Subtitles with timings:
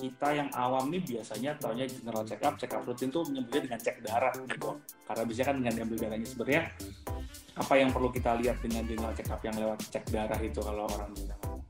[0.00, 3.80] kita yang awam nih biasanya taunya general check up, check up rutin tuh menyebutnya dengan
[3.80, 4.80] cek darah gitu.
[5.04, 6.62] Karena biasanya kan dengan diambil darahnya sebenarnya
[7.60, 10.88] apa yang perlu kita lihat dengan general check up yang lewat cek darah itu kalau
[10.88, 11.60] orang ngomong.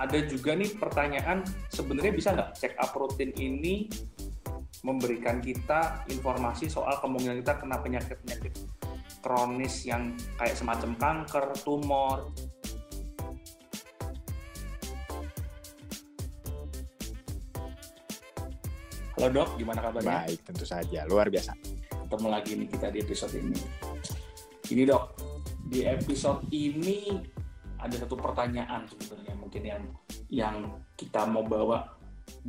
[0.00, 3.90] Ada juga nih pertanyaan sebenarnya bisa nggak check up rutin ini
[4.80, 8.52] memberikan kita informasi soal kemungkinan kita kena penyakit-penyakit
[9.20, 12.32] kronis yang kayak semacam kanker, tumor,
[19.20, 20.24] Halo dok, gimana kabarnya?
[20.24, 21.04] Baik, tentu saja.
[21.04, 21.52] Luar biasa.
[21.92, 23.60] Ketemu lagi nih kita di episode ini.
[24.72, 25.04] Ini dok,
[25.68, 27.20] di episode ini
[27.76, 29.82] ada satu pertanyaan sebenarnya mungkin yang
[30.32, 30.56] yang
[30.96, 31.84] kita mau bawa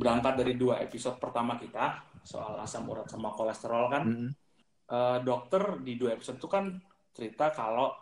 [0.00, 4.02] berangkat dari dua episode pertama kita soal asam urat sama kolesterol kan.
[4.06, 4.30] Mm -hmm.
[4.90, 6.78] uh, dokter di dua episode itu kan
[7.12, 7.92] cerita kalau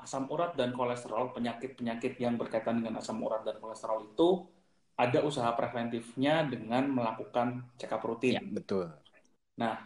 [0.00, 4.48] asam urat dan kolesterol penyakit-penyakit yang berkaitan dengan asam urat dan kolesterol itu
[4.96, 8.36] ada usaha preventifnya dengan melakukan check up rutin.
[8.36, 8.92] Ya, betul.
[9.56, 9.80] Nah,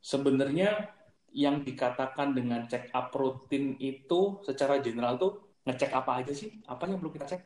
[0.00, 0.92] sebenarnya
[1.32, 6.60] yang dikatakan dengan check up rutin itu secara general tuh ngecek apa aja sih?
[6.68, 7.40] Apa yang perlu kita cek?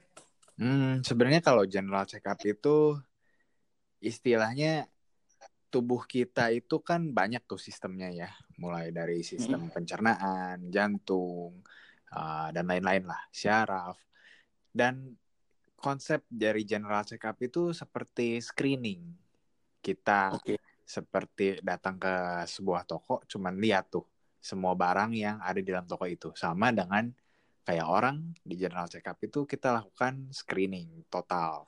[0.58, 2.98] Hmm, sebenarnya kalau general check up itu
[3.98, 4.86] istilahnya
[5.74, 8.30] tubuh kita itu kan banyak tuh sistemnya ya,
[8.62, 9.74] mulai dari sistem hmm.
[9.74, 11.66] pencernaan, jantung,
[12.14, 13.98] uh, dan lain-lain lah, syaraf.
[14.70, 15.18] Dan
[15.74, 19.02] konsep dari general check up itu seperti screening.
[19.82, 20.62] Kita okay.
[20.86, 24.06] seperti datang ke sebuah toko, cuman lihat tuh
[24.38, 26.30] semua barang yang ada di dalam toko itu.
[26.38, 27.10] Sama dengan
[27.66, 31.66] kayak orang di general check up itu kita lakukan screening total.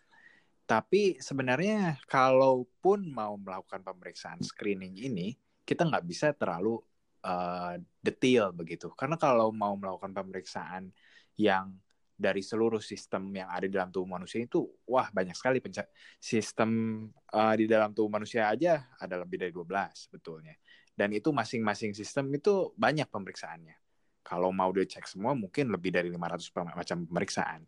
[0.66, 6.82] Tapi sebenarnya kalaupun mau melakukan pemeriksaan screening ini, kita nggak bisa terlalu
[7.22, 8.90] uh, detail begitu.
[8.98, 10.90] Karena kalau mau melakukan pemeriksaan
[11.38, 11.70] yang
[12.16, 15.86] dari seluruh sistem yang ada di dalam tubuh manusia itu wah banyak sekali penca-
[16.16, 20.56] sistem uh, di dalam tubuh manusia aja ada lebih dari 12 sebetulnya.
[20.96, 23.76] Dan itu masing-masing sistem itu banyak pemeriksaannya.
[24.24, 27.62] Kalau mau dicek semua mungkin lebih dari 500 macam pemeriksaan.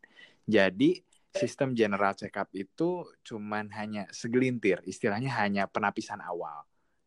[0.48, 0.96] Jadi
[1.34, 6.64] sistem general check up itu cuman hanya segelintir, istilahnya hanya penapisan awal.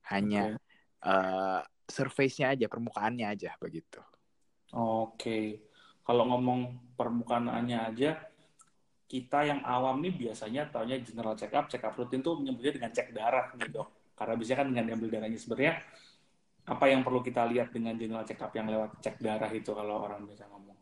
[0.09, 1.07] Hanya okay.
[1.07, 3.99] uh, surface-nya aja, permukaannya aja begitu.
[4.71, 5.15] Oke.
[5.17, 5.45] Okay
[6.01, 6.59] kalau ngomong
[6.97, 8.17] permukaannya aja
[9.05, 12.91] kita yang awam nih biasanya taunya general check up, check up rutin tuh menyebutnya dengan
[12.95, 13.83] cek darah gitu.
[14.15, 15.73] Karena biasanya kan dengan diambil darahnya sebenarnya
[16.61, 20.07] apa yang perlu kita lihat dengan general check up yang lewat cek darah itu kalau
[20.07, 20.79] orang biasa ngomong.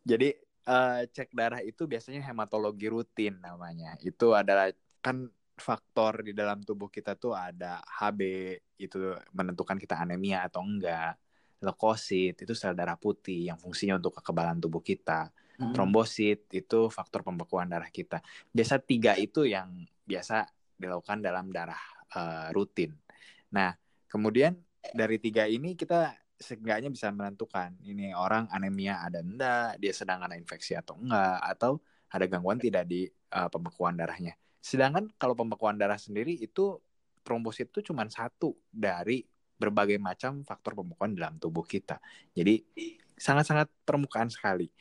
[0.00, 0.28] Jadi
[0.66, 3.96] uh, cek darah itu biasanya hematologi rutin namanya.
[4.02, 4.68] Itu adalah
[5.00, 5.28] kan
[5.60, 8.20] faktor di dalam tubuh kita tuh ada HB
[8.80, 11.20] itu menentukan kita anemia atau enggak
[11.60, 15.28] leukosit itu sel darah putih yang fungsinya untuk kekebalan tubuh kita.
[15.60, 15.76] Hmm.
[15.76, 18.24] Trombosit itu faktor pembekuan darah kita.
[18.48, 20.48] Biasa tiga itu yang biasa
[20.80, 21.76] dilakukan dalam darah
[22.16, 22.96] uh, rutin.
[23.52, 23.76] Nah,
[24.08, 24.56] kemudian
[24.96, 30.34] dari tiga ini kita seenggaknya bisa menentukan ini orang anemia ada enggak, dia sedang ada
[30.40, 33.04] infeksi atau enggak, atau ada gangguan tidak di
[33.36, 34.34] uh, pembekuan darahnya.
[34.58, 36.80] Sedangkan kalau pembekuan darah sendiri itu
[37.20, 39.22] trombosit itu cuma satu dari
[39.60, 42.00] berbagai macam faktor pembekuan dalam tubuh kita.
[42.32, 42.64] Jadi
[43.20, 44.72] sangat-sangat permukaan sekali.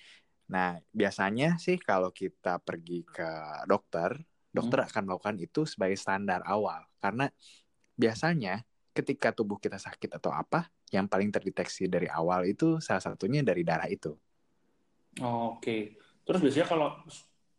[0.49, 3.29] Nah, biasanya sih kalau kita pergi ke
[3.67, 4.15] dokter,
[4.49, 4.87] dokter hmm.
[4.89, 7.27] akan melakukan itu sebagai standar awal karena
[7.99, 8.63] biasanya
[8.95, 13.61] ketika tubuh kita sakit atau apa, yang paling terdeteksi dari awal itu salah satunya dari
[13.61, 14.13] darah itu.
[15.21, 15.61] Oh, Oke.
[15.61, 15.81] Okay.
[16.25, 16.89] Terus biasanya kalau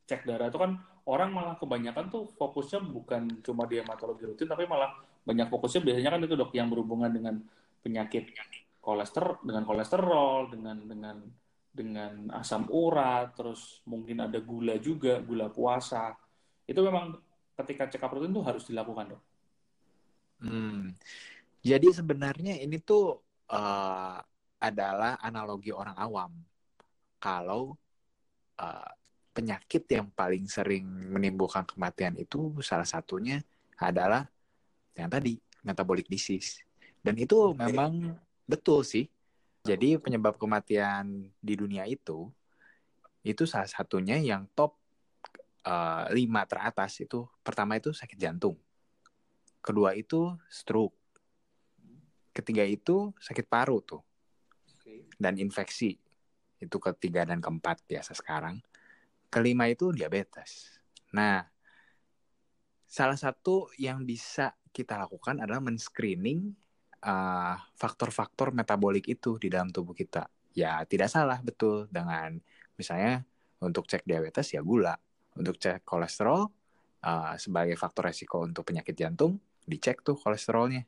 [0.07, 4.67] cek darah itu kan orang malah kebanyakan tuh fokusnya bukan cuma di hematologi rutin tapi
[4.67, 7.35] malah banyak fokusnya biasanya kan itu dok yang berhubungan dengan
[7.83, 8.35] penyakit
[8.83, 11.17] kolesterol dengan kolesterol dengan dengan
[11.71, 16.15] dengan asam urat terus mungkin ada gula juga gula puasa
[16.67, 17.15] itu memang
[17.63, 19.23] ketika check up rutin itu harus dilakukan dok.
[20.41, 20.97] Hmm.
[21.61, 23.21] Jadi sebenarnya ini tuh
[23.53, 24.17] uh,
[24.61, 26.33] adalah analogi orang awam.
[27.21, 27.77] Kalau
[28.57, 28.91] uh,
[29.37, 33.45] penyakit yang paling sering menimbulkan kematian itu salah satunya
[33.77, 34.29] adalah
[34.97, 36.65] yang tadi metabolic disease.
[37.01, 39.09] Dan itu memang betul sih.
[39.61, 42.29] Jadi penyebab kematian di dunia itu
[43.21, 44.77] itu salah satunya yang top
[45.65, 47.29] uh, lima teratas itu.
[47.45, 48.57] Pertama itu sakit jantung,
[49.61, 50.97] kedua itu stroke,
[52.31, 54.03] ketiga itu sakit paru tuh,
[55.19, 55.99] dan infeksi
[56.61, 58.61] itu ketiga dan keempat biasa sekarang.
[59.31, 60.81] Kelima itu diabetes.
[61.15, 61.43] Nah,
[62.85, 66.51] salah satu yang bisa kita lakukan adalah men-screening
[67.07, 70.27] uh, faktor-faktor metabolik itu di dalam tubuh kita.
[70.51, 72.35] Ya tidak salah betul dengan
[72.75, 73.23] misalnya
[73.63, 74.99] untuk cek diabetes ya gula,
[75.39, 76.51] untuk cek kolesterol
[77.07, 80.83] uh, sebagai faktor resiko untuk penyakit jantung dicek tuh kolesterolnya.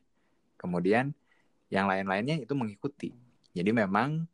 [0.59, 1.15] Kemudian
[1.73, 3.09] yang lain-lainnya itu mengikuti.
[3.49, 4.29] Jadi memang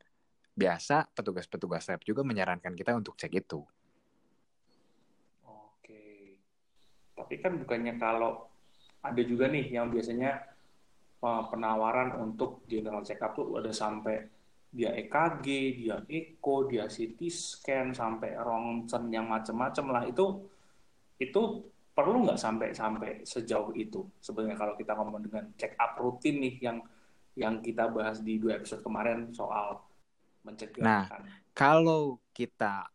[0.51, 3.63] biasa petugas-petugas lab juga menyarankan kita untuk cek itu.
[5.47, 6.36] Oke.
[7.15, 8.51] Tapi kan bukannya kalau
[9.00, 10.44] ada juga nih yang biasanya
[11.24, 14.27] uh, penawaran untuk general check up tuh ada sampai
[14.69, 15.47] dia EKG,
[15.81, 20.45] dia Echo, dia CT scan sampai rongsen yang macam-macam lah itu
[21.18, 21.41] itu
[21.95, 26.56] perlu nggak sampai sampai sejauh itu sebenarnya kalau kita ngomong dengan check up rutin nih
[26.62, 26.77] yang
[27.38, 29.81] yang kita bahas di dua episode kemarin soal
[30.44, 30.84] mencegah.
[30.84, 31.06] Nah,
[31.54, 32.88] kalau kita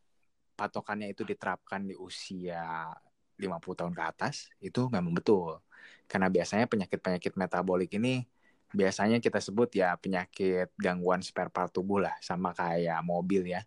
[0.54, 2.90] patokannya itu diterapkan di usia
[3.36, 5.58] 50 tahun ke atas, itu memang betul.
[6.06, 8.24] Karena biasanya penyakit-penyakit metabolik ini
[8.74, 13.62] biasanya kita sebut ya penyakit gangguan spare part tubuh lah, sama kayak mobil ya.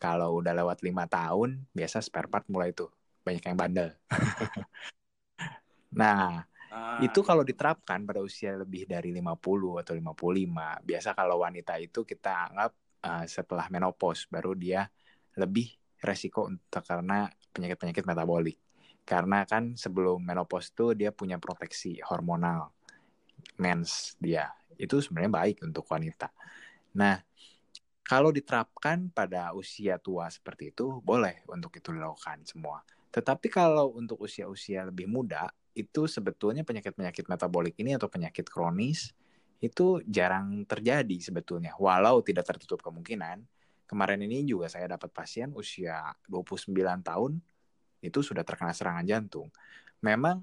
[0.00, 2.88] Kalau udah lewat lima tahun, biasa spare part mulai tuh
[3.24, 3.88] banyak yang bandel.
[6.00, 6.98] nah, ah.
[7.02, 12.50] itu kalau diterapkan pada usia lebih dari 50 atau 55, biasa kalau wanita itu kita
[12.50, 12.72] anggap
[13.04, 14.88] uh, setelah menopause baru dia
[15.38, 15.70] lebih
[16.00, 18.58] resiko untuk karena penyakit-penyakit metabolik.
[19.04, 22.70] Karena kan sebelum menopause itu dia punya proteksi hormonal
[23.58, 24.54] mens dia.
[24.78, 26.30] Itu sebenarnya baik untuk wanita.
[26.96, 27.18] Nah,
[28.06, 32.82] kalau diterapkan pada usia tua seperti itu, boleh untuk itu dilakukan semua.
[33.10, 39.14] Tetapi kalau untuk usia-usia lebih muda, itu sebetulnya penyakit-penyakit metabolik ini atau penyakit kronis
[39.60, 41.76] itu jarang terjadi sebetulnya.
[41.76, 43.44] Walau tidak tertutup kemungkinan.
[43.84, 46.72] Kemarin ini juga saya dapat pasien usia 29
[47.02, 47.32] tahun
[48.00, 49.52] itu sudah terkena serangan jantung.
[50.00, 50.40] Memang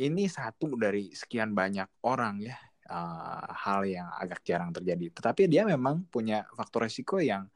[0.00, 2.56] ini satu dari sekian banyak orang ya
[2.90, 5.12] uh, hal yang agak jarang terjadi.
[5.14, 7.46] Tetapi dia memang punya faktor resiko yang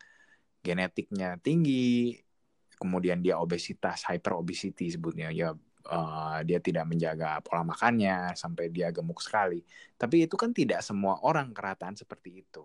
[0.65, 2.21] genetiknya tinggi,
[2.79, 5.53] kemudian dia obesitas, hyper obesity sebutnya ya
[5.89, 9.61] uh, dia tidak menjaga pola makannya sampai dia gemuk sekali.
[9.97, 12.65] Tapi itu kan tidak semua orang kerataan seperti itu.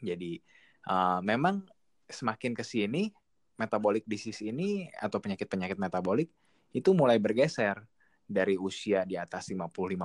[0.00, 0.40] Jadi
[0.88, 1.62] uh, memang
[2.10, 3.12] semakin ke sini
[3.60, 6.32] metabolic disease ini atau penyakit-penyakit metabolik
[6.72, 7.76] itu mulai bergeser
[8.24, 9.98] dari usia di atas 50-55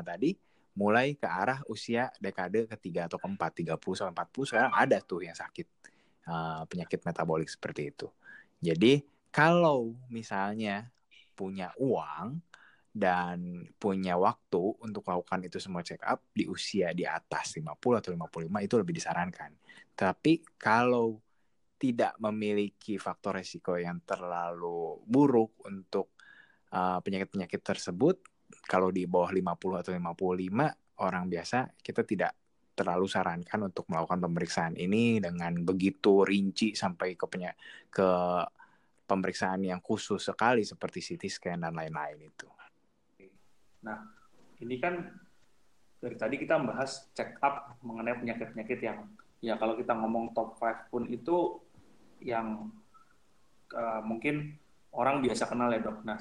[0.00, 0.30] tadi
[0.72, 5.36] mulai ke arah usia dekade ketiga atau keempat 30 sampai 40 sekarang ada tuh yang
[5.36, 5.68] sakit
[6.24, 8.08] uh, penyakit metabolik seperti itu.
[8.62, 10.88] Jadi kalau misalnya
[11.42, 12.38] punya uang
[12.92, 18.10] dan punya waktu untuk melakukan itu semua check up di usia di atas 50 atau
[18.14, 19.50] 55 itu lebih disarankan.
[19.96, 21.18] Tapi kalau
[21.80, 26.14] tidak memiliki faktor resiko yang terlalu buruk untuk
[26.70, 28.22] uh, penyakit-penyakit uh, tersebut,
[28.70, 32.32] kalau di bawah 50 atau 55 orang biasa kita tidak
[32.72, 37.26] terlalu sarankan untuk melakukan pemeriksaan ini dengan begitu rinci sampai ke
[37.92, 38.08] ke
[39.12, 42.48] pemeriksaan yang khusus sekali seperti CT scan dan lain-lain itu.
[43.84, 44.00] Nah,
[44.64, 45.12] ini kan
[46.00, 49.04] dari tadi kita membahas check up mengenai penyakit-penyakit yang
[49.44, 51.60] ya kalau kita ngomong top 5 pun itu
[52.24, 52.72] yang
[53.76, 54.56] uh, mungkin
[54.96, 56.00] orang biasa kenal ya dok.
[56.08, 56.18] Nah,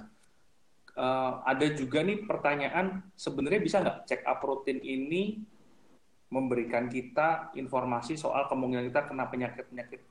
[0.99, 5.39] uh, ada juga nih pertanyaan sebenarnya bisa nggak check up rutin ini
[6.31, 10.10] memberikan kita informasi soal kemungkinan kita kena penyakit-penyakit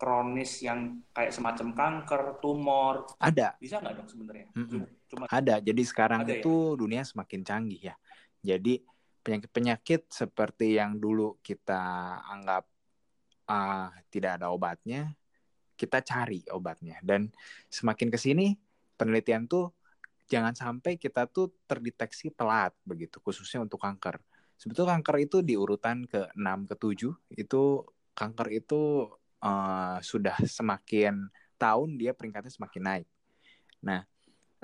[0.00, 3.04] kronis yang kayak semacam kanker, tumor.
[3.20, 3.60] Ada.
[3.60, 4.48] Bisa nggak dok sebenarnya?
[4.56, 4.82] Mm -mm.
[5.12, 5.60] Cuma ada.
[5.60, 6.78] Jadi sekarang ada, itu ya?
[6.80, 7.94] dunia semakin canggih ya.
[8.40, 8.80] Jadi
[9.20, 12.64] penyakit-penyakit seperti yang dulu kita anggap
[13.44, 15.12] uh, tidak ada obatnya,
[15.76, 16.96] kita cari obatnya.
[17.04, 17.28] Dan
[17.68, 18.56] semakin ke sini
[18.96, 19.76] penelitian tuh
[20.24, 24.16] jangan sampai kita tuh terdeteksi telat begitu, khususnya untuk kanker.
[24.56, 27.00] Sebetulnya kanker itu di urutan ke-6 ke-7
[27.36, 27.62] itu
[28.16, 29.08] kanker itu
[29.44, 31.28] uh, sudah semakin
[31.60, 33.08] tahun dia peringkatnya semakin naik.
[33.84, 34.04] Nah,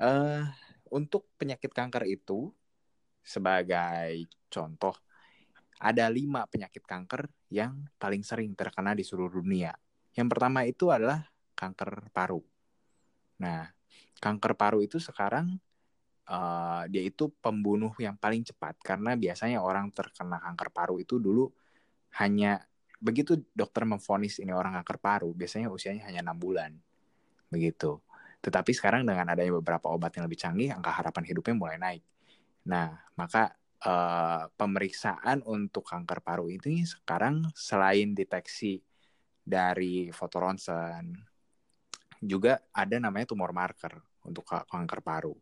[0.01, 0.45] uh,
[0.89, 2.49] untuk penyakit kanker itu
[3.21, 4.95] sebagai contoh
[5.77, 9.75] ada lima penyakit kanker yang paling sering terkena di seluruh dunia.
[10.17, 11.21] Yang pertama itu adalah
[11.53, 12.41] kanker paru.
[13.37, 13.69] Nah,
[14.17, 15.53] kanker paru itu sekarang
[16.29, 21.45] uh, dia itu pembunuh yang paling cepat karena biasanya orang terkena kanker paru itu dulu
[22.17, 22.57] hanya
[22.97, 26.73] begitu dokter memfonis ini orang kanker paru, biasanya usianya hanya enam bulan.
[27.47, 28.01] Begitu.
[28.41, 32.03] Tetapi sekarang dengan adanya beberapa obat yang lebih canggih, angka harapan hidupnya mulai naik.
[32.67, 38.81] Nah, maka uh, pemeriksaan untuk kanker paru ini sekarang selain deteksi
[39.47, 41.15] dari foto ronsen,
[42.19, 43.93] juga ada namanya tumor marker
[44.25, 45.37] untuk kanker paru.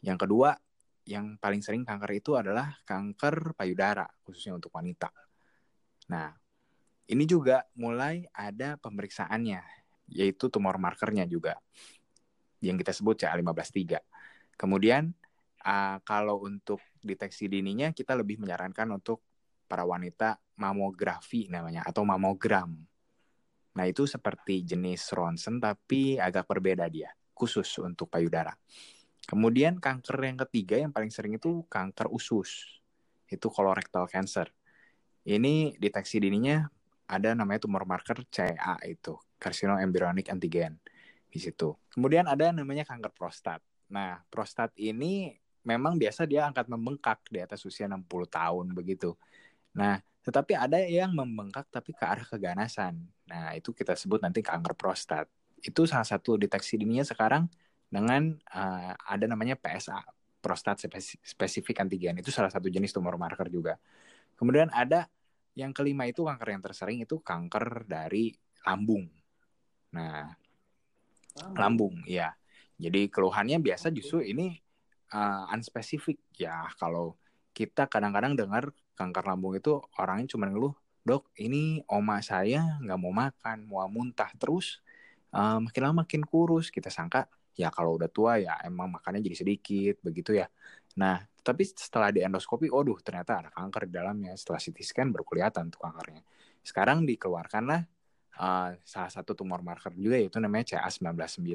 [0.00, 0.50] Yang kedua,
[1.06, 5.12] yang paling sering kanker itu adalah kanker payudara, khususnya untuk wanita.
[6.10, 6.39] Nah,
[7.10, 9.60] ini juga mulai ada pemeriksaannya,
[10.14, 11.58] yaitu tumor markernya juga,
[12.62, 13.98] yang kita sebut CA153.
[14.54, 15.10] Kemudian,
[15.66, 19.26] uh, kalau untuk deteksi dininya, kita lebih menyarankan untuk
[19.66, 22.78] para wanita mamografi namanya, atau mamogram.
[23.74, 28.54] Nah, itu seperti jenis ronsen, tapi agak berbeda dia, khusus untuk payudara.
[29.26, 32.82] Kemudian kanker yang ketiga yang paling sering itu kanker usus.
[33.30, 34.50] Itu colorectal cancer.
[35.22, 36.66] Ini deteksi dininya
[37.10, 40.78] ada namanya tumor marker CA itu, carcinoembryonic antigen
[41.26, 41.74] di situ.
[41.90, 43.58] Kemudian ada namanya kanker prostat.
[43.90, 45.34] Nah, prostat ini
[45.66, 49.18] memang biasa dia angkat membengkak di atas usia 60 tahun begitu.
[49.74, 53.02] Nah, tetapi ada yang membengkak tapi ke arah keganasan.
[53.26, 55.26] Nah, itu kita sebut nanti kanker prostat.
[55.58, 57.50] Itu salah satu deteksi dininya sekarang
[57.90, 59.98] dengan uh, ada namanya PSA
[60.40, 60.80] prostat
[61.20, 63.76] spesifik antigen itu salah satu jenis tumor marker juga.
[64.40, 65.04] Kemudian ada
[65.58, 68.34] yang kelima itu kanker yang tersering itu kanker dari
[68.66, 69.08] lambung.
[69.96, 70.30] Nah,
[71.36, 72.34] lambung, lambung ya.
[72.80, 74.56] Jadi keluhannya biasa justru ini
[75.12, 76.64] uh, unspesifik ya.
[76.78, 77.18] Kalau
[77.52, 80.72] kita kadang-kadang dengar kanker lambung itu orangnya cuma ngeluh,
[81.04, 84.80] dok ini oma saya nggak mau makan, mau muntah terus,
[85.34, 86.72] uh, makin lama makin kurus.
[86.72, 87.28] Kita sangka
[87.58, 90.48] ya kalau udah tua ya emang makannya jadi sedikit begitu ya.
[90.96, 94.32] Nah, tapi setelah di endoskopi, oh ternyata ada kanker di dalamnya.
[94.36, 96.22] Setelah CT scan baru kelihatan tuh kankernya.
[96.60, 97.80] Sekarang dikeluarkanlah
[98.36, 101.48] uh, salah satu tumor marker juga yaitu namanya CA199.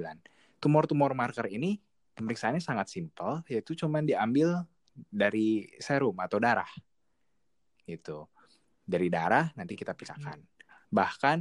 [0.58, 1.77] Tumor-tumor marker ini
[2.18, 4.65] pemeriksaannya sangat simpel, yaitu cuma diambil
[4.96, 6.70] dari serum atau darah.
[7.86, 8.25] Gitu.
[8.82, 10.42] Dari darah nanti kita pisahkan.
[10.89, 11.38] Bahkan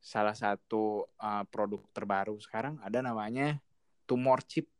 [0.00, 3.60] salah satu uh, produk terbaru sekarang ada namanya
[4.08, 4.71] tumor chip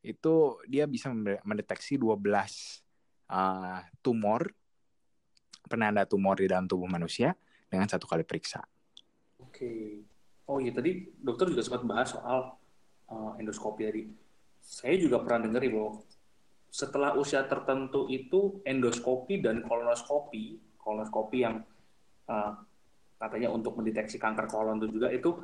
[0.00, 1.12] itu dia bisa
[1.44, 2.16] mendeteksi 12
[3.28, 4.48] uh, tumor
[5.68, 7.36] penanda tumor di dalam tubuh manusia
[7.70, 8.64] dengan satu kali periksa.
[9.38, 10.02] Oke.
[10.50, 12.58] Oh iya tadi dokter juga sempat bahas soal
[13.06, 14.02] uh, endoskopi tadi.
[14.60, 16.02] Saya juga pernah dengar ya bahwa
[16.70, 21.62] setelah usia tertentu itu endoskopi dan kolonoskopi, kolonoskopi yang
[22.26, 22.52] uh,
[23.20, 25.38] katanya untuk mendeteksi kanker kolon itu juga itu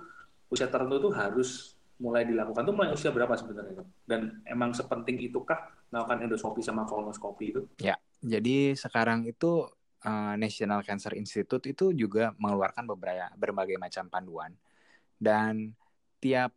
[0.51, 5.73] usia tertentu itu harus mulai dilakukan tuh mulai usia berapa sebenarnya Dan emang sepenting itukah
[5.89, 7.61] melakukan endoskopi sama kolonoskopi itu?
[7.81, 9.65] Ya, jadi sekarang itu
[10.05, 14.53] uh, National Cancer Institute itu juga mengeluarkan beberapa berbagai macam panduan
[15.17, 15.73] dan
[16.21, 16.53] tiap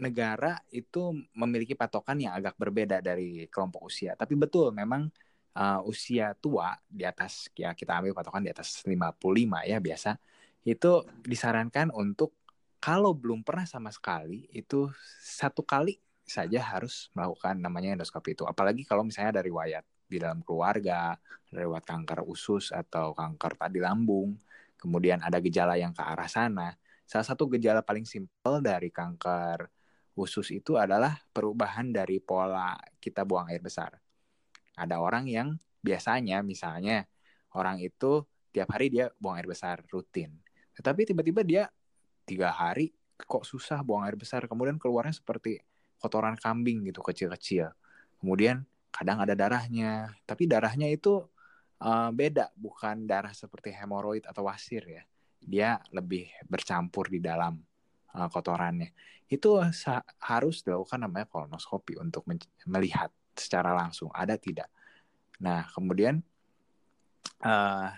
[0.00, 4.16] negara itu memiliki patokan yang agak berbeda dari kelompok usia.
[4.16, 5.08] Tapi betul memang
[5.56, 10.16] uh, usia tua di atas ya kita ambil patokan di atas 55 ya biasa
[10.62, 10.92] itu
[11.26, 12.38] disarankan untuk
[12.82, 14.90] kalau belum pernah sama sekali itu
[15.22, 18.42] satu kali saja harus melakukan namanya endoskopi itu.
[18.42, 21.14] Apalagi kalau misalnya dari riwayat di dalam keluarga
[21.54, 24.34] riwayat kanker usus atau kanker tadi lambung
[24.82, 26.74] kemudian ada gejala yang ke arah sana.
[27.06, 29.70] Salah satu gejala paling simpel dari kanker
[30.18, 33.94] usus itu adalah perubahan dari pola kita buang air besar.
[34.74, 37.06] Ada orang yang biasanya misalnya
[37.54, 40.34] orang itu tiap hari dia buang air besar rutin.
[40.74, 41.64] Tetapi tiba-tiba dia
[42.24, 44.44] tiga hari kok susah buang air besar.
[44.50, 45.62] Kemudian keluarnya seperti
[45.98, 47.70] kotoran kambing gitu kecil-kecil.
[48.18, 50.14] Kemudian kadang ada darahnya.
[50.26, 51.22] Tapi darahnya itu
[51.82, 55.02] uh, beda bukan darah seperti hemoroid atau wasir ya.
[55.42, 57.58] Dia lebih bercampur di dalam
[58.14, 58.94] uh, kotorannya.
[59.26, 59.62] Itu
[60.20, 62.28] harus dilakukan namanya kolonoskopi untuk
[62.68, 64.68] melihat secara langsung ada tidak.
[65.40, 66.20] Nah kemudian
[67.42, 67.88] uh,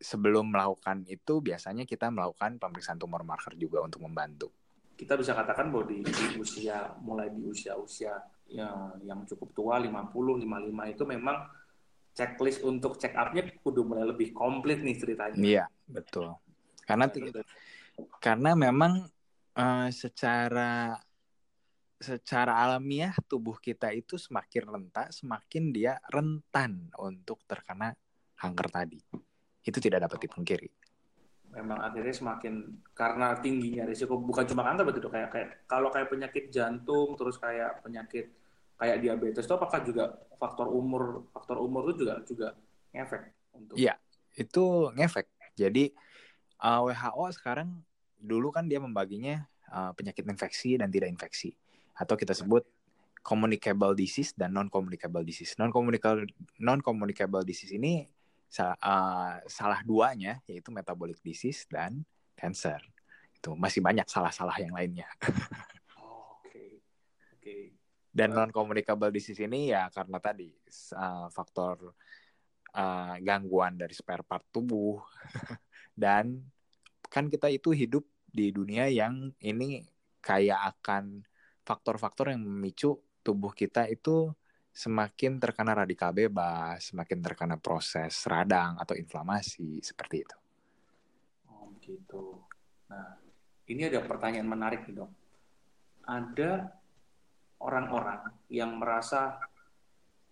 [0.00, 4.48] sebelum melakukan itu biasanya kita melakukan pemeriksaan tumor marker juga untuk membantu.
[4.96, 8.16] Kita bisa katakan bahwa di, di usia mulai di usia-usia
[8.50, 10.12] yang yang cukup tua 50
[10.44, 11.36] 55 itu memang
[12.16, 15.36] checklist untuk check up-nya kudu mulai lebih komplit nih ceritanya.
[15.38, 16.34] Iya, betul.
[16.84, 17.06] Karena
[18.18, 19.06] karena memang
[19.54, 20.96] uh, secara
[22.00, 27.92] secara alamiah tubuh kita itu semakin rentak, semakin dia rentan untuk terkena
[28.40, 29.00] kanker tadi
[29.64, 30.70] itu tidak dapat dipungkiri.
[31.50, 36.46] Memang akhirnya semakin karena tingginya risiko bukan cuma kanker begitu kayak kayak kalau kayak penyakit
[36.54, 38.30] jantung terus kayak penyakit
[38.78, 42.48] kayak diabetes itu apakah juga faktor umur faktor umur itu juga juga
[42.94, 43.22] ngefek
[43.58, 43.98] untuk Iya,
[44.38, 44.64] itu
[44.94, 45.26] ngefek.
[45.58, 45.90] Jadi
[46.62, 47.68] uh, eh, WHO sekarang
[48.16, 49.42] dulu kan dia membaginya
[49.74, 51.50] uh, penyakit infeksi dan tidak infeksi
[51.98, 52.64] atau kita sebut
[53.20, 55.58] communicable disease dan non communicable disease.
[55.58, 56.24] Non communicable
[56.62, 58.06] non communicable disease ini
[58.58, 62.02] uh, salah duanya yaitu metabolic disease dan
[62.34, 62.82] cancer.
[63.36, 65.06] Itu masih banyak salah-salah yang lainnya.
[66.02, 66.70] oh, Oke, okay.
[66.78, 67.38] oke.
[67.38, 67.62] Okay.
[68.10, 70.50] Dan non communicable di sini ya karena tadi
[70.98, 71.94] uh, faktor
[72.74, 74.98] uh, gangguan dari spare part tubuh
[75.94, 76.42] dan
[77.06, 79.82] kan kita itu hidup di dunia yang ini
[80.22, 81.26] kayak akan
[81.66, 84.30] faktor-faktor yang memicu tubuh kita itu
[84.70, 90.38] semakin terkena radikal bebas, semakin terkena proses radang atau inflamasi seperti itu.
[91.50, 92.38] Oh, gitu.
[92.86, 93.18] Nah,
[93.66, 95.10] ini ada pertanyaan menarik nih, Dok.
[96.06, 96.70] Ada
[97.60, 99.36] orang-orang yang merasa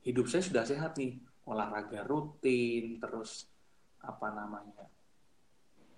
[0.06, 3.50] hidup saya sudah sehat nih, olahraga rutin, terus
[3.98, 4.86] apa namanya,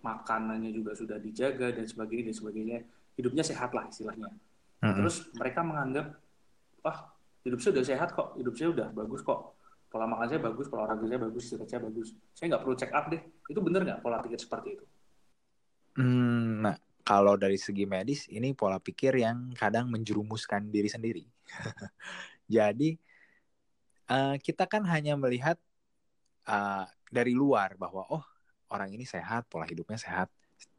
[0.01, 2.79] makanannya juga sudah dijaga dan sebagainya dan sebagainya,
[3.15, 4.33] hidupnya sehat lah istilahnya.
[4.81, 4.97] Mm-hmm.
[4.97, 6.07] Terus mereka menganggap,
[6.81, 7.10] wah
[7.45, 9.57] hidup saya udah sehat kok, hidup saya udah bagus kok,
[9.91, 12.93] pola makan saya bagus, pola olahraga saya bagus, istirahat saya bagus, saya nggak perlu check
[12.93, 13.23] up deh.
[13.49, 14.85] Itu benar nggak pola pikir seperti itu?
[15.99, 21.25] Hmm, nah, kalau dari segi medis ini pola pikir yang kadang menjerumuskan diri sendiri.
[22.57, 22.95] Jadi
[24.11, 25.59] uh, kita kan hanya melihat
[26.47, 28.25] uh, dari luar bahwa oh
[28.71, 30.31] orang ini sehat, pola hidupnya sehat.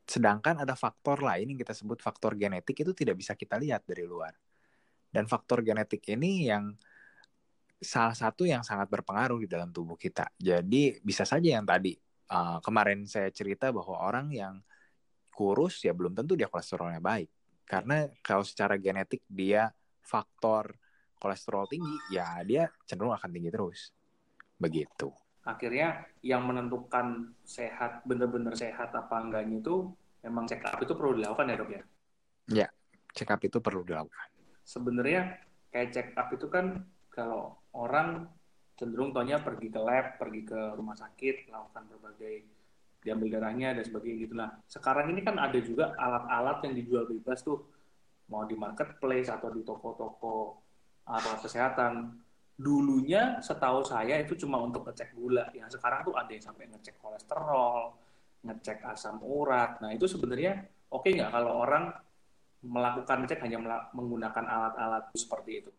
[0.08, 4.08] Sedangkan ada faktor lain yang kita sebut faktor genetik itu tidak bisa kita lihat dari
[4.08, 4.32] luar.
[5.12, 6.72] Dan faktor genetik ini yang
[7.82, 10.30] salah satu yang sangat berpengaruh di dalam tubuh kita.
[10.38, 11.98] Jadi bisa saja yang tadi
[12.32, 14.56] uh, kemarin saya cerita bahwa orang yang
[15.34, 17.28] kurus ya belum tentu dia kolesterolnya baik.
[17.66, 20.78] Karena kalau secara genetik dia faktor
[21.22, 23.94] kolesterol tinggi, ya dia cenderung akan tinggi terus.
[24.58, 25.10] Begitu.
[25.42, 29.90] Akhirnya yang menentukan sehat, benar-benar sehat apa enggaknya itu
[30.22, 31.82] memang check up itu perlu dilakukan ya dok ya?
[32.52, 32.68] Ya,
[33.18, 34.28] check up itu perlu dilakukan.
[34.64, 35.42] Sebenarnya
[35.72, 38.28] kayak check up itu kan kalau orang
[38.80, 42.36] cenderung taunya pergi ke lab, pergi ke rumah sakit, melakukan berbagai
[43.02, 44.34] diambil darahnya dan sebagainya gitu.
[44.38, 47.62] Nah, sekarang ini kan ada juga alat-alat yang dijual bebas tuh,
[48.30, 50.58] mau di marketplace atau di toko-toko
[51.10, 52.22] alat kesehatan.
[52.58, 57.02] Dulunya setahu saya itu cuma untuk ngecek gula, yang sekarang tuh ada yang sampai ngecek
[57.02, 57.98] kolesterol,
[58.46, 59.82] ngecek asam urat.
[59.82, 60.62] Nah, itu sebenarnya
[60.94, 61.90] oke okay nggak kalau orang
[62.62, 65.72] melakukan cek hanya menggunakan alat-alat seperti itu?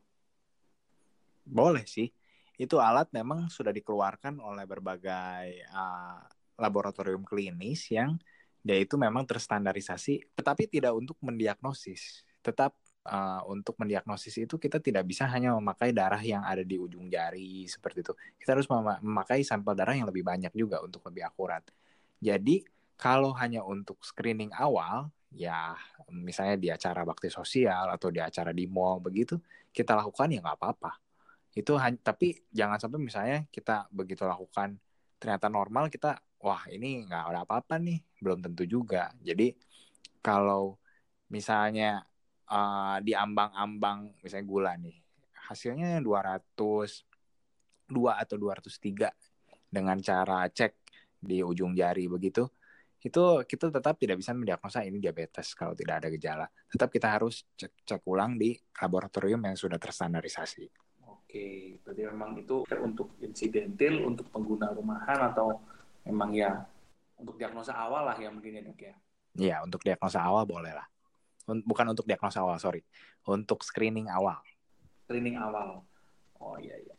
[1.46, 2.10] Boleh sih.
[2.58, 6.20] Itu alat memang sudah dikeluarkan oleh berbagai uh,
[6.60, 8.18] laboratorium klinis yang
[8.62, 12.22] dia itu memang terstandarisasi, tetapi tidak untuk mendiagnosis.
[12.38, 12.78] Tetap
[13.10, 17.66] uh, untuk mendiagnosis itu kita tidak bisa hanya memakai darah yang ada di ujung jari
[17.66, 18.14] seperti itu.
[18.38, 18.70] Kita harus
[19.02, 21.66] memakai sampel darah yang lebih banyak juga untuk lebih akurat.
[22.22, 22.62] Jadi
[22.94, 25.72] kalau hanya untuk screening awal, ya
[26.12, 29.40] misalnya di acara bakti sosial atau di acara di mall begitu,
[29.72, 30.92] kita lakukan ya nggak apa-apa.
[31.52, 34.76] Itu tapi jangan sampai misalnya kita begitu lakukan
[35.22, 39.54] ternyata normal kita wah ini nggak ada apa-apa nih belum tentu juga jadi
[40.18, 40.74] kalau
[41.30, 42.02] misalnya
[42.50, 44.98] uh, di ambang-ambang misalnya gula nih
[45.46, 47.06] hasilnya 200
[47.86, 50.74] 2 atau 203 dengan cara cek
[51.22, 52.50] di ujung jari begitu
[53.02, 57.42] itu kita tetap tidak bisa mendiagnosa ini diabetes kalau tidak ada gejala tetap kita harus
[57.58, 60.70] cek cek ulang di laboratorium yang sudah terstandarisasi
[61.32, 65.64] Oke, berarti memang itu untuk insidentil, untuk pengguna rumahan atau
[66.04, 66.60] memang ya
[67.16, 68.94] untuk diagnosa awal lah ya mungkin ya dok ya?
[69.32, 70.84] Iya, untuk diagnosa awal boleh lah.
[71.48, 72.84] Bukan untuk diagnosa awal, sorry.
[73.24, 74.44] Untuk screening awal.
[75.08, 75.80] Screening awal.
[76.36, 76.92] Oh iya, iya.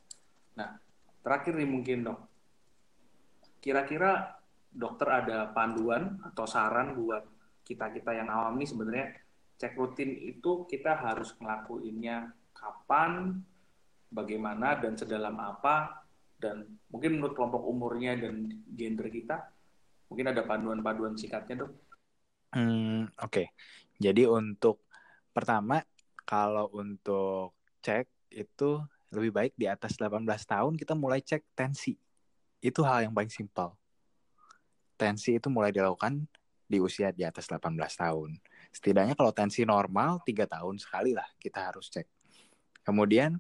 [0.58, 0.82] Nah,
[1.22, 2.18] terakhir nih mungkin dok.
[3.62, 4.34] Kira-kira
[4.74, 7.24] dokter ada panduan atau saran buat
[7.64, 9.08] kita-kita yang awam nih sebenarnya
[9.62, 13.40] cek rutin itu kita harus ngelakuinnya kapan,
[14.10, 16.06] bagaimana dan sedalam apa
[16.38, 19.48] dan mungkin menurut kelompok umurnya dan gender kita
[20.12, 21.72] mungkin ada panduan-panduan sikatnya dok.
[22.54, 23.48] Hmm, Oke, okay.
[23.98, 24.86] jadi untuk
[25.34, 25.82] pertama
[26.22, 28.78] kalau untuk cek itu
[29.10, 31.98] lebih baik di atas 18 tahun kita mulai cek tensi.
[32.62, 33.74] Itu hal yang paling simpel.
[35.04, 36.24] Tensi itu mulai dilakukan
[36.64, 38.40] di usia di atas 18 tahun.
[38.72, 42.08] Setidaknya kalau tensi normal, tiga tahun sekali lah kita harus cek.
[42.88, 43.36] Kemudian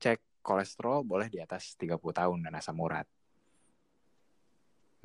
[0.00, 3.04] cek kolesterol boleh di atas 30 tahun dan asam urat.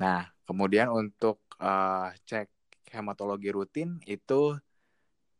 [0.00, 2.48] Nah, kemudian untuk uh, cek
[2.96, 4.56] hematologi rutin itu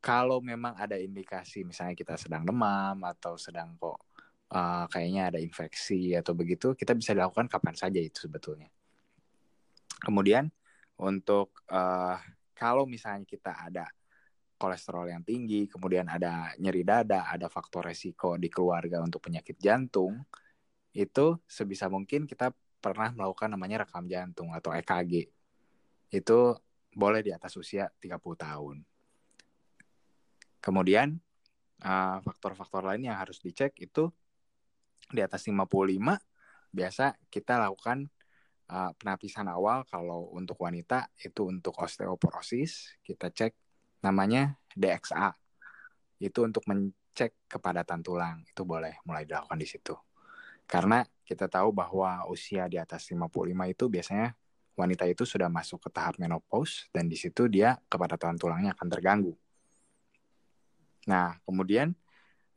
[0.05, 4.01] kalau memang ada indikasi misalnya kita sedang demam atau sedang kok
[4.53, 8.69] uh, kayaknya ada infeksi atau begitu, kita bisa dilakukan kapan saja itu sebetulnya.
[10.01, 10.49] Kemudian
[11.01, 12.17] untuk uh,
[12.57, 13.87] kalau misalnya kita ada
[14.61, 20.21] kolesterol yang tinggi, kemudian ada nyeri dada, ada faktor resiko di keluarga untuk penyakit jantung,
[20.93, 25.33] itu sebisa mungkin kita pernah melakukan namanya rekam jantung atau EKG.
[26.13, 26.61] Itu
[26.93, 28.77] boleh di atas usia 30 tahun.
[30.61, 31.17] Kemudian
[31.81, 34.13] uh, faktor-faktor lain yang harus dicek itu
[35.09, 35.65] di atas 55
[36.71, 38.07] biasa kita lakukan
[38.71, 43.53] uh, penapisan awal kalau untuk wanita itu untuk osteoporosis kita cek
[44.07, 45.35] namanya DXA
[46.23, 49.95] itu untuk mencek kepadatan tulang itu boleh mulai dilakukan di situ
[50.71, 53.27] karena kita tahu bahwa usia di atas 55
[53.75, 54.39] itu biasanya
[54.79, 59.35] wanita itu sudah masuk ke tahap menopause dan di situ dia kepadatan tulangnya akan terganggu.
[61.11, 61.93] Nah, kemudian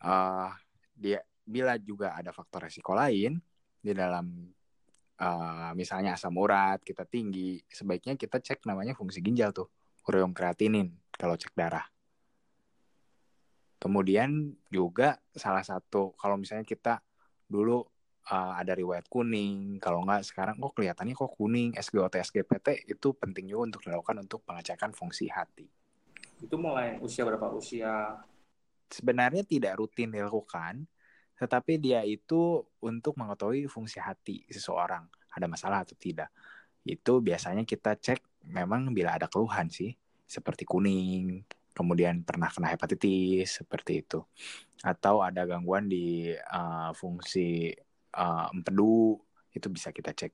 [0.06, 0.50] uh,
[0.96, 3.42] dia bila juga ada faktor resiko lain
[3.84, 4.48] di dalam
[5.24, 9.72] uh, misalnya asam urat kita tinggi, sebaiknya kita cek namanya fungsi ginjal tuh,
[10.12, 11.88] ureum kreatinin kalau cek darah.
[13.80, 17.04] Kemudian juga salah satu kalau misalnya kita
[17.48, 17.84] dulu
[18.32, 23.52] uh, ada riwayat kuning, kalau enggak sekarang kok kelihatannya kok kuning, SGOT, SGPT itu penting
[23.52, 25.68] juga untuk dilakukan untuk pengecekan fungsi hati.
[26.40, 27.52] Itu mulai usia berapa?
[27.56, 28.24] Usia
[28.88, 30.88] sebenarnya tidak rutin dilakukan,
[31.44, 36.32] tetapi dia itu untuk mengetahui fungsi hati seseorang ada masalah atau tidak.
[36.88, 39.92] Itu biasanya kita cek memang bila ada keluhan sih,
[40.24, 41.44] seperti kuning,
[41.76, 44.24] kemudian pernah kena hepatitis seperti itu,
[44.88, 47.76] atau ada gangguan di uh, fungsi
[48.16, 49.20] uh, empedu
[49.52, 50.32] itu bisa kita cek.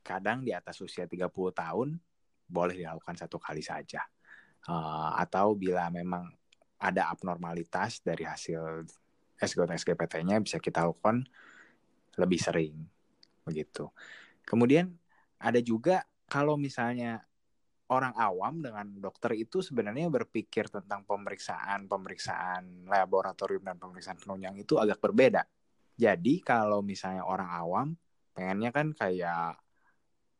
[0.00, 2.00] Kadang di atas usia 30 tahun
[2.48, 4.00] boleh dilakukan satu kali saja.
[4.62, 6.32] Uh, atau bila memang
[6.80, 8.86] ada abnormalitas dari hasil
[9.44, 11.26] SGOT SGPT-nya bisa kita lakukan
[12.16, 12.74] lebih sering
[13.42, 13.90] begitu.
[14.46, 14.94] Kemudian
[15.42, 17.22] ada juga kalau misalnya
[17.92, 24.80] orang awam dengan dokter itu sebenarnya berpikir tentang pemeriksaan pemeriksaan laboratorium dan pemeriksaan penunjang itu
[24.80, 25.44] agak berbeda.
[25.98, 27.88] Jadi kalau misalnya orang awam
[28.32, 29.60] pengennya kan kayak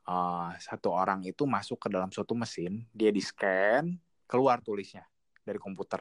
[0.09, 3.93] uh, satu orang itu masuk ke dalam suatu mesin, dia di scan,
[4.25, 5.05] keluar tulisnya
[5.45, 6.01] dari komputer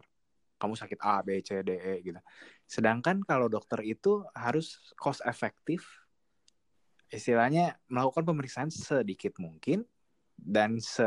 [0.62, 2.22] kamu sakit A, B, C, D, E gitu.
[2.70, 5.82] Sedangkan kalau dokter itu harus cost efektif,
[7.10, 9.82] istilahnya melakukan pemeriksaan sedikit mungkin
[10.38, 11.04] dan se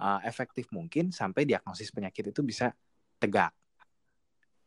[0.00, 2.70] uh, efektif mungkin sampai diagnosis penyakit itu bisa
[3.18, 3.50] tegak.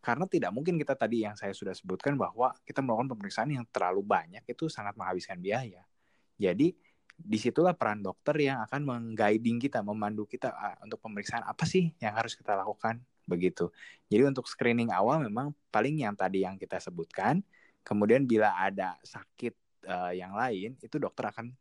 [0.03, 4.03] Karena tidak mungkin kita tadi yang saya sudah sebutkan bahwa kita melakukan pemeriksaan yang terlalu
[4.03, 5.87] banyak itu sangat menghabiskan biaya.
[6.35, 6.75] Jadi
[7.13, 11.95] di situlah peran dokter yang akan mengguiding kita, memandu kita uh, untuk pemeriksaan apa sih
[12.03, 13.71] yang harus kita lakukan begitu.
[14.11, 17.41] Jadi untuk screening awal memang paling yang tadi yang kita sebutkan.
[17.83, 19.53] Kemudian bila ada sakit
[19.87, 21.51] uh, yang lain, itu dokter akan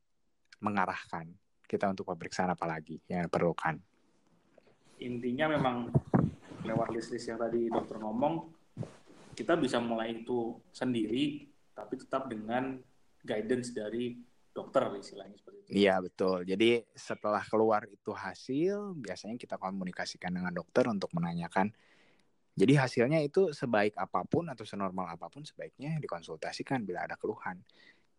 [0.63, 1.27] mengarahkan
[1.67, 3.81] kita untuk pemeriksaan apa lagi yang diperlukan.
[5.03, 5.91] Intinya memang
[6.63, 8.47] lewat list-list yang tadi dokter ngomong,
[9.35, 12.79] kita bisa mulai itu sendiri, tapi tetap dengan
[13.25, 14.15] guidance dari
[14.53, 15.69] dokter istilahnya seperti itu.
[15.73, 16.45] Iya betul.
[16.45, 21.73] Jadi setelah keluar itu hasil, biasanya kita komunikasikan dengan dokter untuk menanyakan.
[22.53, 27.57] Jadi hasilnya itu sebaik apa pun atau senormal apa pun sebaiknya dikonsultasikan bila ada keluhan.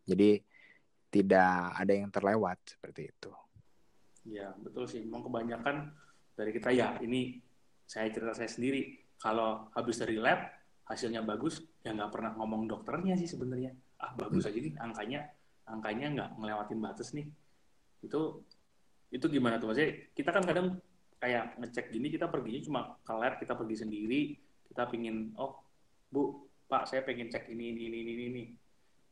[0.10, 0.42] Jadi
[1.14, 3.30] tidak ada yang terlewat seperti itu.
[4.26, 5.06] Iya betul sih.
[5.06, 5.94] Memang kebanyakan
[6.34, 7.38] dari kita ya ini
[7.86, 9.06] saya cerita saya sendiri.
[9.22, 10.50] Kalau habis dari lab
[10.90, 13.78] hasilnya bagus, ya nggak pernah ngomong dokternya sih sebenarnya.
[14.02, 14.50] Ah bagus hmm.
[14.50, 15.22] aja nih angkanya
[15.68, 17.28] angkanya nggak ngelewatin batas nih.
[18.04, 18.44] Itu
[19.14, 19.72] itu gimana tuh?
[19.72, 20.68] Maksudnya kita kan kadang
[21.22, 24.22] kayak ngecek gini kita perginya cuma ke lab kita pergi sendiri.
[24.68, 25.62] Kita pingin oh
[26.10, 28.44] bu pak saya pengen cek ini ini ini ini ini.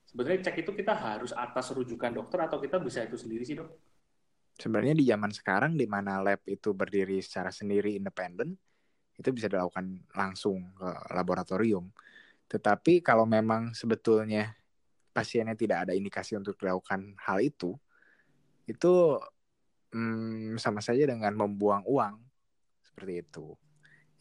[0.10, 3.70] Sebenarnya cek itu kita harus atas rujukan dokter atau kita bisa itu sendiri sih dok?
[4.60, 8.60] Sebenarnya di zaman sekarang di mana lab itu berdiri secara sendiri independen
[9.16, 11.88] itu bisa dilakukan langsung ke laboratorium.
[12.52, 14.52] Tetapi kalau memang sebetulnya
[15.12, 17.76] pasiennya tidak ada indikasi untuk dilakukan hal itu,
[18.67, 19.19] itu
[19.91, 22.15] hmm, sama saja dengan membuang uang
[22.80, 23.47] seperti itu.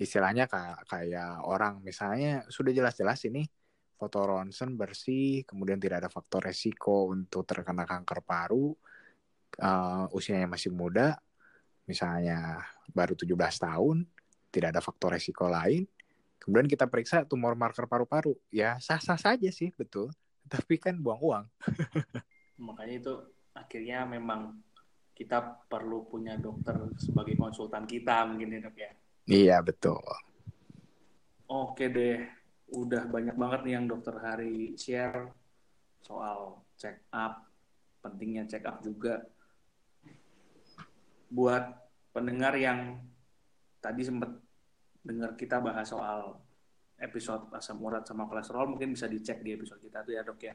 [0.00, 0.50] Istilahnya
[0.88, 3.46] kayak, orang misalnya sudah jelas-jelas ini
[4.00, 8.72] foto ronsen bersih, kemudian tidak ada faktor resiko untuk terkena kanker paru,
[9.60, 11.20] uh, usianya masih muda,
[11.84, 12.64] misalnya
[12.96, 14.08] baru 17 tahun,
[14.48, 15.84] tidak ada faktor resiko lain,
[16.40, 20.08] kemudian kita periksa tumor marker paru-paru, ya sah-sah saja sih, betul
[20.52, 21.44] tapi kan buang uang.
[22.60, 23.14] Makanya itu
[23.54, 24.58] akhirnya memang
[25.14, 28.90] kita perlu punya dokter sebagai konsultan kita mungkin ya ya.
[29.28, 30.00] Iya betul.
[31.50, 32.24] Oke deh,
[32.72, 35.28] udah banyak banget nih yang dokter Hari share
[36.00, 37.44] soal check up,
[38.00, 39.28] pentingnya check up juga.
[41.28, 41.68] Buat
[42.16, 43.02] pendengar yang
[43.78, 44.32] tadi sempat
[45.04, 46.40] dengar kita bahas soal
[47.00, 50.54] episode asam urat sama kolesterol mungkin bisa dicek di episode kita tuh ya dok ya.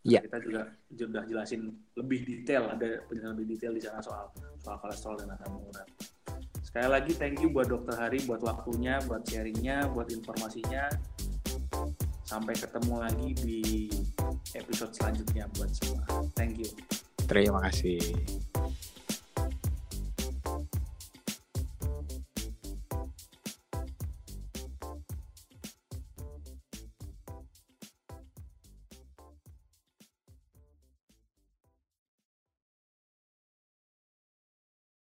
[0.00, 0.24] Yeah.
[0.24, 5.20] Kita juga sudah jelasin lebih detail, ada penjelasan lebih detail di sana soal soal kolesterol
[5.20, 5.88] dan asam urat.
[6.64, 10.88] Sekali lagi thank you buat dokter Hari, buat waktunya, buat sharingnya, buat informasinya.
[12.24, 13.60] Sampai ketemu lagi di
[14.54, 16.06] episode selanjutnya buat semua.
[16.38, 16.70] Thank you.
[17.26, 18.00] Terima kasih.